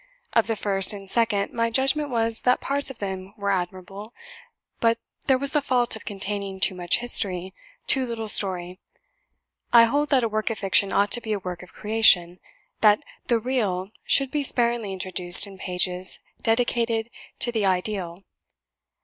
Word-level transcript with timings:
Of 0.33 0.47
the 0.47 0.55
first 0.55 0.93
and 0.93 1.11
second 1.11 1.53
my 1.53 1.69
judgment 1.69 2.09
was, 2.09 2.41
that 2.41 2.59
parts 2.59 2.89
of 2.89 2.97
them 2.97 3.35
were 3.37 3.51
admirable; 3.51 4.15
but 4.79 4.97
there 5.27 5.37
was 5.37 5.51
the 5.51 5.61
fault 5.61 5.95
of 5.95 6.05
containing 6.05 6.59
too 6.59 6.73
much 6.73 6.97
History 6.97 7.53
too 7.85 8.07
little 8.07 8.27
story. 8.27 8.79
I 9.71 9.83
hold 9.83 10.09
that 10.09 10.23
a 10.23 10.27
work 10.27 10.49
of 10.49 10.57
fiction 10.57 10.91
ought 10.91 11.11
to 11.11 11.21
be 11.21 11.33
a 11.33 11.39
work 11.45 11.61
of 11.61 11.69
creation: 11.73 12.39
that 12.79 13.03
the 13.27 13.37
REAL 13.37 13.91
should 14.03 14.31
be 14.31 14.41
sparingly 14.41 14.91
introduced 14.91 15.45
in 15.45 15.59
pages 15.59 16.17
dedicated 16.41 17.11
to 17.37 17.51
the 17.51 17.67
IDEAL. 17.67 18.23